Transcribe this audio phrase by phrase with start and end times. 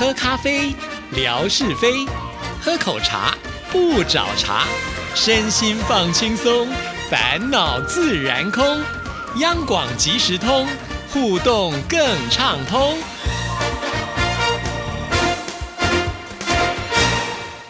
[0.00, 0.74] 喝咖啡，
[1.10, 2.08] 聊是非；
[2.58, 3.34] 喝口茶，
[3.70, 4.64] 不找茬。
[5.14, 6.66] 身心放轻松，
[7.10, 8.64] 烦恼自然空。
[9.40, 10.66] 央广即时通，
[11.12, 12.00] 互动更
[12.30, 12.96] 畅通。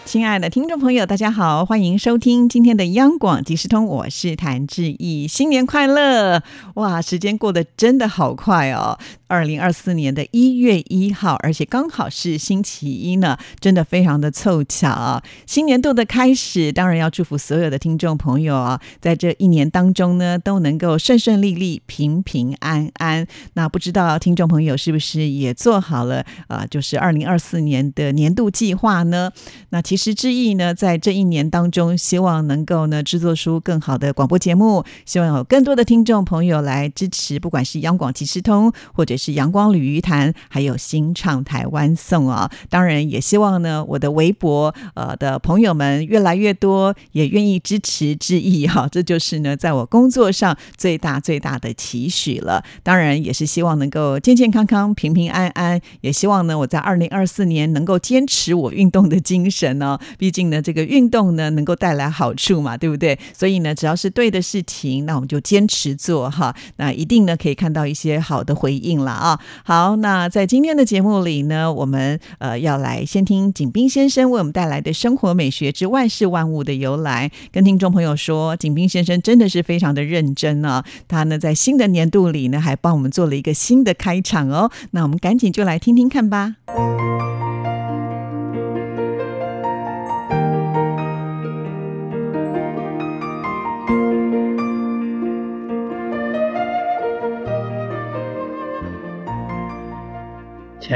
[0.04, 6.42] 亲爱的听众朋友，大家好，欢迎收听今天的央广即时通，我是谭志毅，新年快乐！
[6.74, 8.98] 哇，时间过得真的好快哦。
[9.30, 15.22] 二零二四年的一月一号，而且刚好是星期一呢，真的非常的凑巧。
[15.46, 23.24] 新年度的开始，当然要祝福所有的听众朋友啊，在这一年当中呢，都能够顺顺利利、平平安安。
[23.52, 26.66] 那不知道听众朋友是不是也做好了啊？
[26.68, 29.30] 就是二零二四年的年度计划呢？
[29.68, 42.50] 那其实之意呢，在这一年当中，希望能够呢制作出更好的广播节目，希望有更多的听众朋友来支持，不管是央广即时通，或者是阳光鲤鱼潭，还有新唱台湾颂啊！
[42.70, 48.88] 当然也希望呢，我的微博呃的朋友们越来越多，也愿意支持之意哈。
[48.90, 52.64] 这就是呢，在我工作上最大最大的期许了。
[52.82, 55.78] 当然也是希望能够健健康康、平平安安。
[56.00, 59.98] 也希望呢，我在二零二四年能够坚持我运动的精神哦。
[60.16, 63.18] 毕竟呢，这个运动呢能够带来好处嘛，对不对？
[63.36, 66.56] 所以呢，只要是对的事情，那我们就坚持做哈。
[66.76, 69.40] 那一定呢可以看到一些好的回应了啊。
[69.64, 80.84] 好，那在今天的节目里呢，我们呃要来先听景斌先生为我们带来的生活美学之万事万物的由来，跟听众朋友说，景斌先生真的是非常的认真啊。
[81.08, 84.70] 他呢在新的年度里呢，还帮我们做了一个新的开场哦。
[84.92, 86.56] 那我们赶紧就来听听看吧。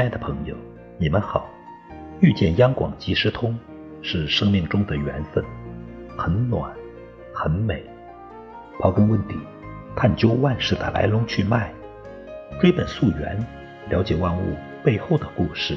[0.05, 0.55] 爱的朋友，
[0.99, 1.49] 你们好！
[2.19, 3.57] 遇见央广即时通，
[4.03, 5.43] 是生命中的缘分，
[6.15, 6.71] 很暖，
[7.33, 7.83] 很美。
[8.79, 9.35] 刨根问底，
[9.95, 11.73] 探究万事的来龙去脉，
[12.61, 13.43] 追本溯源，
[13.89, 15.75] 了解万物背后的故事，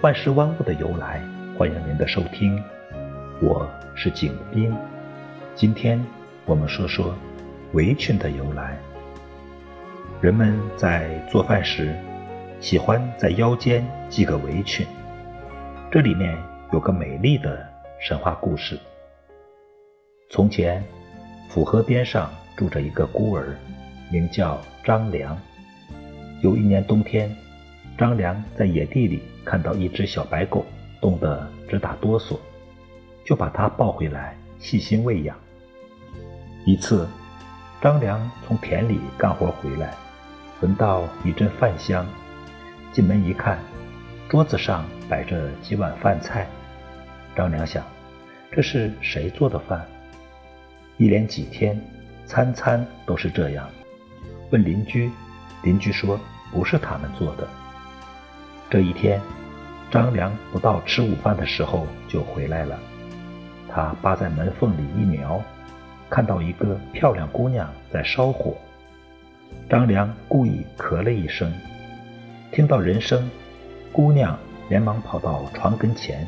[0.00, 1.20] 万事万物的由来。
[1.58, 2.58] 欢迎您的收听，
[3.42, 4.74] 我是景斌。
[5.54, 6.02] 今天
[6.46, 7.14] 我们说说
[7.74, 8.78] 围裙的由来。
[10.22, 11.94] 人们在做饭时。
[12.60, 14.86] 喜欢在腰间系个围裙，
[15.90, 16.36] 这里面
[16.72, 17.64] 有个美丽的
[18.00, 18.78] 神话故事。
[20.30, 20.82] 从前，
[21.50, 23.54] 府河边上住着一个孤儿，
[24.10, 25.38] 名叫张良。
[26.42, 27.34] 有一年冬天，
[27.98, 30.64] 张良在野地里看到一只小白狗，
[31.00, 32.38] 冻得直打哆嗦，
[33.24, 35.36] 就把它抱回来细心喂养。
[36.64, 37.06] 一次，
[37.82, 39.94] 张良从田里干活回来，
[40.62, 42.04] 闻到一阵饭香。
[42.92, 43.58] 进门一看，
[44.28, 46.46] 桌子上摆着几碗饭菜。
[47.34, 47.84] 张良想，
[48.50, 49.86] 这是谁做的饭？
[50.96, 51.78] 一连几天，
[52.24, 53.68] 餐餐都是这样。
[54.50, 55.10] 问邻居，
[55.62, 56.18] 邻居说
[56.50, 57.46] 不是他们做的。
[58.70, 59.20] 这一天，
[59.90, 62.78] 张良不到吃午饭的时候就回来了。
[63.68, 65.42] 他扒在门缝里一瞄，
[66.08, 68.56] 看到一个漂亮姑娘在烧火。
[69.68, 71.52] 张良故意咳了一声。
[72.52, 73.28] 听到人声，
[73.92, 76.26] 姑娘连忙跑到床跟前，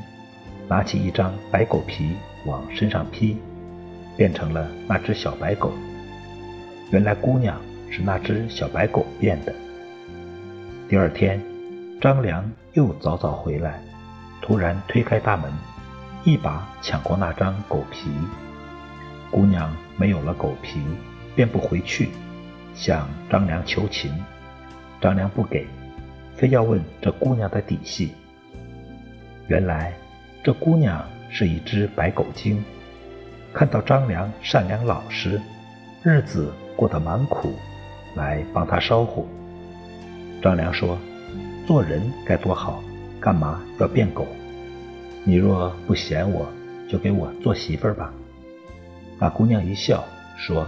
[0.68, 3.38] 拿起一张白狗皮往身上披，
[4.16, 5.72] 变成了那只小白狗。
[6.90, 7.58] 原来姑娘
[7.90, 9.54] 是那只小白狗变的。
[10.88, 11.42] 第二天，
[12.00, 13.80] 张良又早早回来，
[14.42, 15.50] 突然推开大门，
[16.24, 18.10] 一把抢过那张狗皮。
[19.30, 20.80] 姑娘没有了狗皮，
[21.34, 22.10] 便不回去，
[22.74, 24.12] 向张良求情。
[25.00, 25.66] 张良不给。
[26.38, 28.14] 非要问这姑娘的底细。
[29.48, 29.92] 原来
[30.44, 32.64] 这姑娘是一只白狗精，
[33.52, 35.40] 看到张良善良老实，
[36.04, 37.52] 日子过得蛮苦，
[38.14, 39.26] 来帮他烧火。
[40.40, 40.96] 张良说
[41.66, 42.80] ：“做人该多好，
[43.18, 44.24] 干嘛要变狗？
[45.24, 46.48] 你若不嫌我，
[46.88, 48.14] 就给我做媳妇儿吧。”
[49.18, 50.04] 那姑娘一笑
[50.36, 50.64] 说：“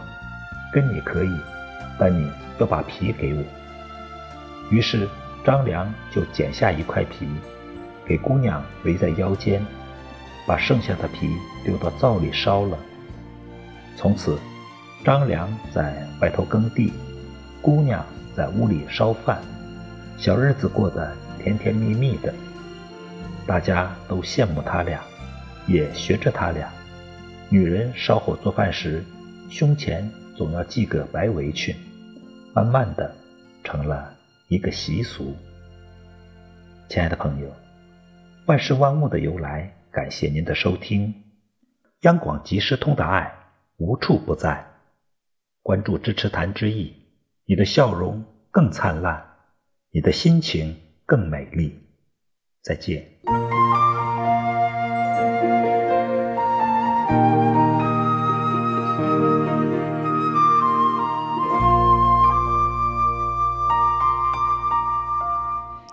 [0.75, 1.31] 跟你可以，
[1.96, 2.28] 但你
[2.58, 3.44] 要把皮给我。”
[4.72, 5.08] 于是。
[5.44, 7.26] 张良就剪下一块皮，
[8.06, 9.64] 给姑娘围在腰间，
[10.46, 11.31] 把剩下的皮
[11.64, 12.78] 丢到灶里烧了。
[13.96, 14.38] 从此，
[15.04, 16.92] 张良在外头耕地，
[17.62, 18.04] 姑娘
[18.37, 19.40] 在屋里烧饭，
[20.19, 22.32] 小日子过得甜甜蜜蜜的。
[23.46, 25.00] 大家都羡慕他俩，
[25.66, 26.69] 也学着他俩。
[27.48, 29.04] 女人烧火做饭时，
[29.48, 31.75] 胸前总要系个白围裙，
[32.54, 33.10] 慢慢的
[33.64, 34.14] 成了。
[34.50, 35.37] 一个习俗。
[36.88, 37.55] 亲爱的朋友，
[38.49, 41.14] 万事万物的由来，感谢您的收听。
[42.00, 43.32] 央广即时通的爱
[43.76, 44.67] 无处不在，
[45.62, 46.97] 关注支持谭之意，
[47.44, 49.25] 你的笑容更灿烂，
[49.93, 50.76] 你的心情
[51.06, 51.79] 更美丽。
[52.61, 53.06] 再见。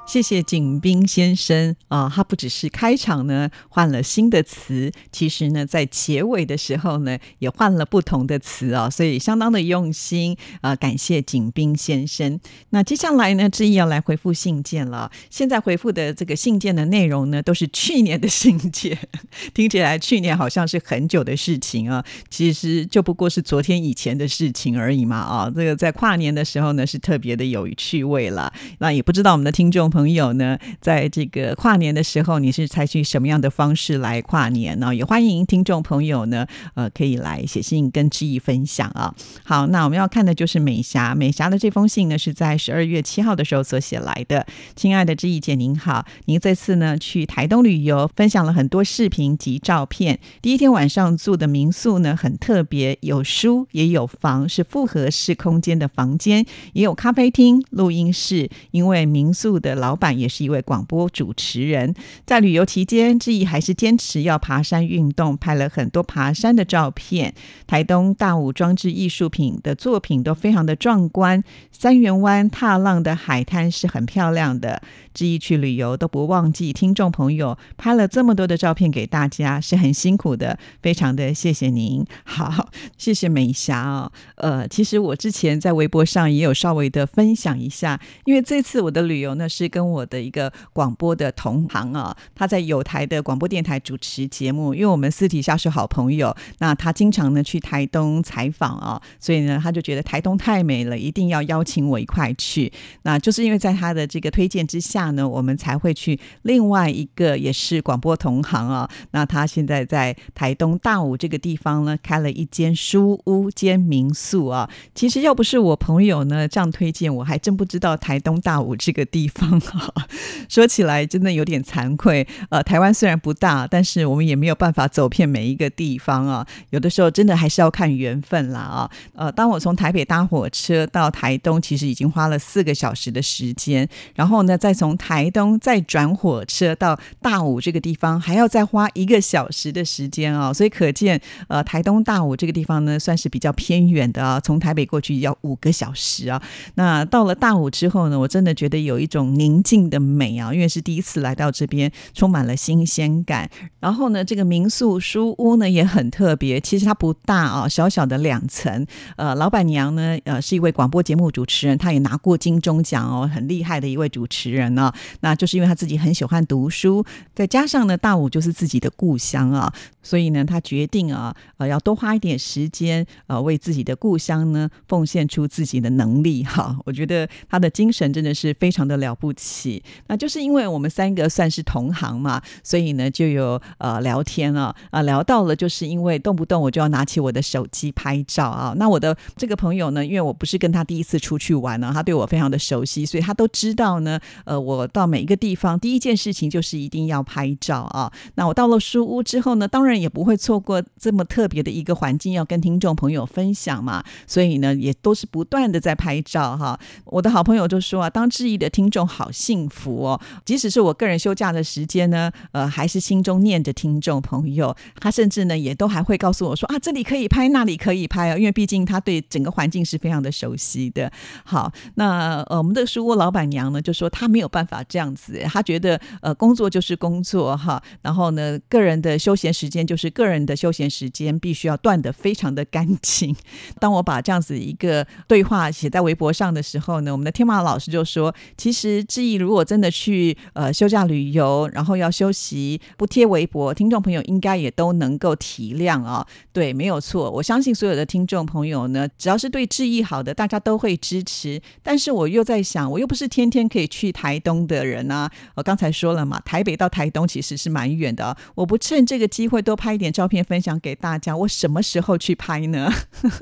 [0.08, 12.40] 谢谢景斌先生啊，他不只是开场呢换了新的词，其实呢在结尾的时候呢也换了不同的词啊，所以相当的用心啊，感谢景斌先生。
[12.70, 15.12] 那接下来呢，志毅要来回复信件了。
[15.30, 18.98] 现在回复的这个信件的内容呢，都是去年的信件，
[19.54, 25.52] 听起来去年好像是很久的事情啊，其实就不过是昨天以前的事情而已嘛啊。
[25.54, 28.54] 这个在跨年的时候呢，是特别的有趣味了。
[28.80, 29.92] 那也不知道我们的听众。
[29.98, 34.94] 朋友呢，在这个跨年的时候，你是采取什么样的方式来跨年呢？
[34.94, 36.46] 也欢迎听众朋友呢，
[36.76, 39.16] 呃，可以来写信跟志毅分享啊。
[39.44, 44.46] 好，那我们要看的就是美霞，美霞的这封信呢，是在十二月七号的时候所写来的。
[44.76, 50.20] 亲爱的志毅姐，您好，您这次呢去台东旅游，分享了很多视频及照片。
[50.44, 58.48] 第一天晚上住的民宿呢，很特别，有书也有房，是复合式空间的房间，也有咖啡厅、录音室。
[58.70, 61.96] 因为民宿的老老板也是一位广播主持人，
[62.26, 67.34] 在旅游期间，志毅还是坚持要爬山运动，拍了很多爬山的照片。
[67.66, 71.42] 台东大武装置艺术品的作品都非常的壮观，
[71.72, 74.82] 三元湾踏浪的海滩是很漂亮的。
[75.14, 82.06] 志毅去旅游都不忘记听众朋友拍了这么多的照片给大家，是很辛苦的，非常的谢谢您。
[82.26, 82.68] 好，
[82.98, 84.12] 谢谢美霞哦。
[84.36, 89.77] 呃，其实我之前在微博上也有稍微的分享一下，因为这次我的旅游呢是。
[89.78, 102.74] 跟我的一个广播的同行啊，他在有台的广播电台主持节目，因为我们私底下是好朋友，那他经常呢去台东采访啊，所以呢他就觉得台东太美了，一定要邀请我一块去。
[103.04, 108.90] 那就是因为在他的这个推荐之下呢，我们才会去另外一个也是广播同行啊。
[109.12, 114.68] 那他现在在台东大武这个地方呢，开了一间书屋兼民宿啊。
[114.96, 119.62] 其实要不是我朋友呢这样推荐，我还真不知道台东大武这个地方。
[120.50, 126.46] 说起来真的有点惭愧，呃，台湾虽然不大，但是我们也没有办法走遍每一个地方啊。
[126.70, 128.92] 有的时候真的还是要看缘分啦啊。
[129.14, 140.54] 呃，当我从台北搭火车到台东，其实已经花了四个小时的时间，然后呢，再从台东再转火车到大武这个地方，还要再花一个小时的时间啊。
[140.54, 141.20] 所以可见，
[141.50, 144.40] 呃，台东大武这个地方呢，算是比较偏远的啊。
[144.40, 146.42] 从台北过去要五个小时啊。
[146.76, 149.57] 那到了大武之后呢，我真的觉得有一种宁。
[149.64, 153.50] 静的美啊，因为是第一次来到这边，充满了新鲜感。
[153.80, 158.86] 然后呢，这个民宿书屋呢也很特别，其实它不大啊，小小的两层。
[159.16, 164.92] 呃，老板娘呢，呃，是一位广播节目主持人，她也拿过金钟奖哦，很厉害的一位主持人呢。
[165.22, 176.78] 那就是因为她自己很喜欢读书，再加上呢，大武就是自己的故乡啊，所以呢，她决定啊，呃，要多花一点时间，呃，为自己的故乡呢奉献出自己的能力哈。
[176.86, 179.47] 我觉得她的精神真的是非常的了不起。
[179.48, 188.74] 起，那就是因为我们三个算是同行嘛，所以呢就有呃聊天啊啊聊到了，就是因为动不动我就要拿起我的手机拍照啊。
[188.78, 194.20] 那我的这个朋友呢，因为我不是跟他第一次出去玩呢，他对我非常的熟悉，所以他都知道呢。
[194.44, 198.12] 呃，我到每一个地方，第一件事情就是一定要拍照啊。
[198.36, 206.78] 那我到了书屋之后呢，当然也不会错过这么特别的一个环境要跟听众朋友分享嘛，所以呢也都是不断的在拍照哈。
[207.06, 209.30] 我的好朋友就说啊，当质疑的听众好。
[209.38, 210.20] 幸福哦！
[210.44, 214.76] 即使是我个人休假的时间呢，呃，还是心中念着听众朋友。
[215.00, 221.12] 他甚至呢，也都还会告诉我说啊，这里可以拍，那里可以拍哦，因为毕竟他对整个环境是非常的熟悉的。
[221.44, 233.36] 好，那呃，我们的书屋老板娘呢，就说她没有办法这样子，她觉得呃，工作就是工作哈，然后呢，个人的休闲时间就是个人的休闲时间，必须要断得非常的干净。
[233.80, 239.38] 当我把这样子一个对话写在微博上的时候呢，我们的天马老师就说，其实这。
[239.38, 246.26] 如果真的去呃休假旅游，然后要休息，不贴微博，听众朋友应该也都能够体谅啊。
[246.54, 251.62] 对，没有错，我相信所有的听众朋友呢，只要是对志毅好的，大家都会支持。
[251.84, 255.30] 但是我又在想，我又不是天天可以去台东的人啊。
[255.56, 258.36] 我 刚才说了嘛，台北到台东其实是蛮远的。
[258.56, 262.92] 我不趁这个机会多拍一点照片分享给大家，我什么时候去拍呢？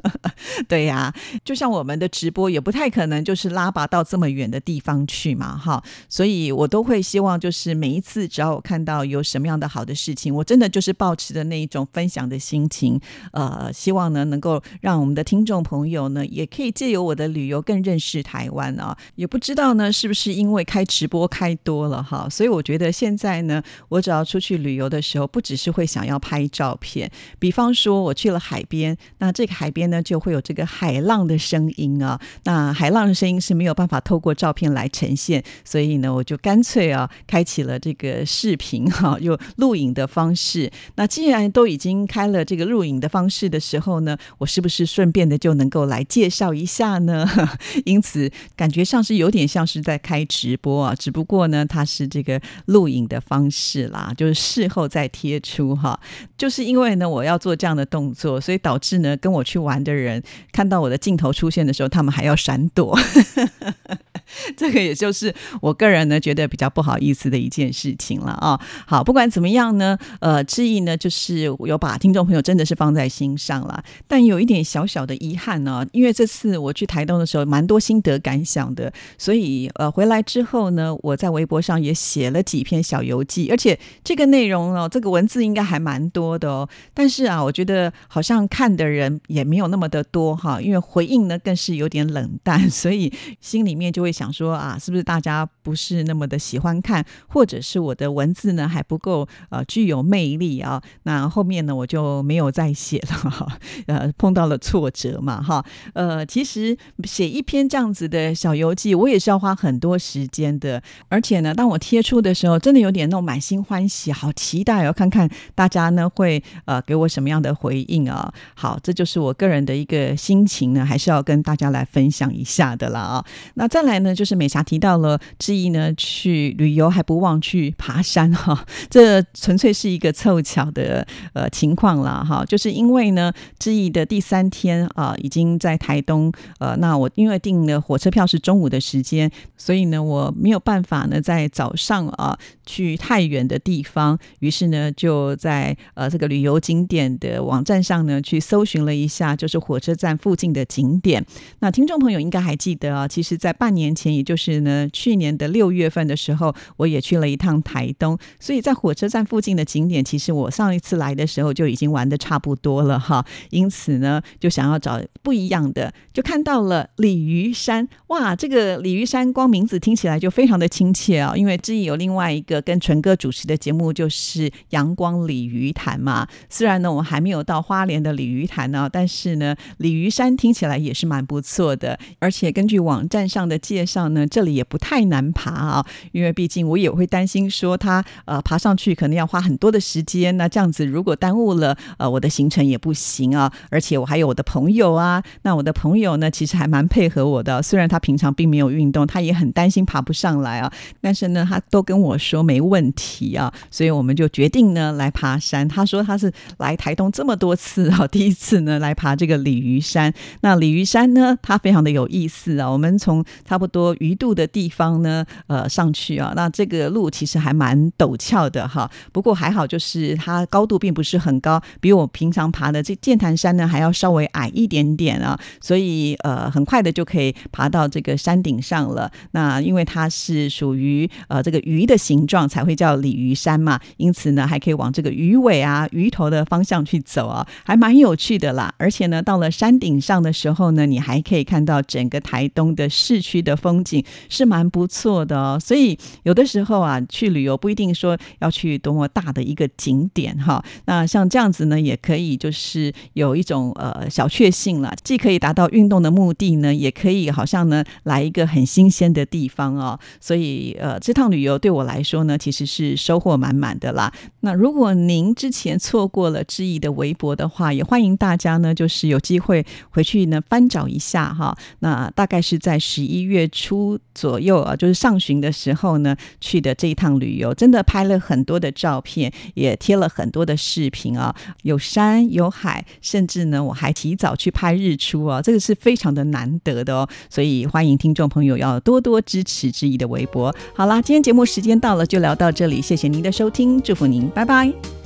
[0.68, 1.14] 对呀，
[1.44, 5.58] 就像我们的直播也不太可能就是拉拔到这么远的地方去嘛。
[5.66, 13.00] 哈，所以我都会希望就是每一次只要我看到有什么样的好的事情，我真的就是保持的那一种分享的心情，
[13.32, 40.72] 呃，希望呢能够让我们的听众朋友呢也可以借由我的旅游更认识台湾啊，也不知道呢是不是因为开直播开多了哈，所以我觉得现在呢，我只要出去旅游的时候，不只是会想要拍照片，比方说我去了海边，那这个海边呢就会有这个海浪的声音啊，那海浪的声音是没有办法透过照片来呈现，所以呢，我就干脆啊，开启了这个视频哈，用录影的方式。
[40.96, 47.28] 那既然都已经开了这个录影的方式的时候呢，我是不是顺便的就能够来介绍一下呢？
[47.86, 56.00] 因此，感觉上是有点像是在开直播啊，只不过呢，它是这个录影的方式啦，就是事后再贴出哈。
[56.38, 60.22] 就是因为呢，我要做这样的动作，所以导致呢，跟我去玩的人
[60.52, 62.98] 看到我的镜头出现的时候，他们还要闪躲。
[64.58, 68.60] 这个也就是我个人呢觉得比较不好意思的一件事情了啊。
[68.88, 86.68] 好，不管怎么样呢，呃，志毅呢就是有把听众朋友真的是放在心上了，但有一点小小的遗憾呢，因为这次我去台东的时候蛮多心得感想的，所以呃回来之后呢，我在微博上也写了几篇小游记，而且这个内容哦，这个文字应该还蛮多的哦。
[86.96, 94.16] 但是啊，我觉得好像看的人也没有那么的多哈，因为回应呢更是有点冷淡， 所以心里面就会。
[94.16, 100.82] 想说啊，是不是大家他不是那么的喜欢看，或者是我的文字呢还不够呃具有魅力啊？
[101.04, 103.48] 那后面呢我就没有再写了哈，
[103.88, 118.34] 呃碰到了挫折嘛哈，呃其实写一篇这样子的小游记，我也是要花很多时间的，而且呢，当我贴出的时候，真的有点那种满心欢喜，好期待哦，看看大家呢会呃给我什么样的回应啊？
[118.56, 123.26] 好，这就是我个人的一个心情呢，还是要跟大家来分享一下的啦啊。
[123.56, 124.16] 那再来呢？
[124.16, 132.44] 就是美霞提到了志毅呢，去旅游还不忘去爬山哈， 这纯粹是一个凑巧的呃情况啦哈。
[132.46, 151.24] 就是因为呢，志毅的第三天啊，已经在台东呃，那我因为订了火车票是中午的时间，所以呢，我没有办法呢在早上啊去太远的地方，于是呢就在呃这个旅游景点的网站上呢去搜寻了一下，就是火车站附近的景点。
[151.60, 154.16] 那听众朋友应该还记得啊，其实，在半年前。
[154.16, 163.26] 也就是呢，去年的六月份的时候，我也去了一趟台东，所以在火车站附近的景点，其实我上一次来的时候就已经玩的差不多了哈。
[163.50, 167.88] 因此呢，就想要找不一样的，就看到了鲤鱼山。
[168.08, 176.28] 哇，这个鲤鱼山光名字听起来就非常的亲切啊，因为之前有另外一个跟纯哥主持的节目，就是阳光鲤鱼潭嘛。
[176.50, 184.06] 虽然呢，我还没有到花莲的鲤鱼潭呢，但是呢，鲤鱼山听起来也是蛮不错的，而且根据网站上的介绍。
[184.10, 193.52] 呢，这里也不太难爬啊，因为毕竟我也会担心说，他呃爬上去可能要花很多的时间，那这样子如果耽误了呃我的行程也不行啊。
[193.70, 200.72] 而且我还有我的朋友啊，那我的朋友呢，其实还蛮配合我的，虽然他平常并没有运动，他也很担心爬不上来啊，
[201.02, 205.68] 但是呢，他都跟我说没问题啊，所以我们就决定呢来爬山。
[205.68, 210.14] 他说他是来台东这么多次啊， 第一次呢来爬这个鲤鱼山。
[210.42, 213.96] 那鲤鱼山呢，它非常的有意思啊，我们从差不多。
[214.00, 218.90] 鱼肚的地方呢，呃，上去啊，那这个路其实还蛮陡峭的哈。
[219.14, 225.40] 不过还好，就是它高度并不是很高，比我平常爬的这剑潭山呢还要稍微矮一点点啊。
[225.62, 229.10] 所以呃，很快的就可以爬到这个山顶上了。
[229.32, 233.80] 那因为它是属于呃这个鱼的形状，才会叫鲤鱼山嘛。
[233.98, 238.74] 因此呢，还可以往这个鱼尾啊、鱼头的方向去走啊，还蛮有趣的啦。
[238.78, 243.86] 而且呢，到了山顶上的时候呢，你还可以看到整个台东的市区的风。
[243.86, 250.62] 景是蛮不错的哦，所以有的时候啊，去旅游不一定说要去多么大的一个景点哈。
[250.84, 259.98] 那像这样子呢，也可以就是有一种呃小确幸了，既可以达到运动的目的呢，也可以好像呢来一个很新鲜的地方哦。
[260.20, 264.12] 所以呃，这趟旅游对我来说呢，其实是收获满满的啦。
[264.42, 271.58] 那如果您之前错过了志毅的微博的话，也欢迎大家呢，就是有机会回去呢翻找一下哈。
[271.80, 273.46] 那大概是在十一月。
[273.48, 290.54] 初左右啊，就是上旬的时候呢，去的这一趟旅游，真的拍了很多的照片，也贴了很多的视频啊，有山有海，甚至呢，我还提早去拍日出啊，这个是非常的难得的哦，所以欢迎听众朋友要多多支持志毅的微博。
[290.76, 295.05] 好啦，今天节目时间到了，就聊到这里，谢谢您的收听，祝福您，拜拜。